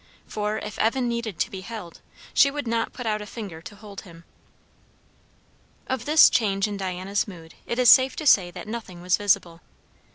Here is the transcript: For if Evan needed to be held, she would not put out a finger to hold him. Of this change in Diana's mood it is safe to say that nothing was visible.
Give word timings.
For 0.25 0.57
if 0.57 0.79
Evan 0.79 1.07
needed 1.07 1.37
to 1.37 1.51
be 1.51 1.61
held, 1.61 2.01
she 2.33 2.49
would 2.49 2.67
not 2.67 2.91
put 2.91 3.05
out 3.05 3.21
a 3.21 3.27
finger 3.27 3.61
to 3.61 3.75
hold 3.75 4.01
him. 4.01 4.23
Of 5.85 6.05
this 6.05 6.27
change 6.27 6.67
in 6.67 6.75
Diana's 6.75 7.27
mood 7.27 7.53
it 7.67 7.77
is 7.77 7.87
safe 7.91 8.15
to 8.15 8.25
say 8.25 8.49
that 8.49 8.67
nothing 8.67 9.03
was 9.03 9.15
visible. 9.17 9.61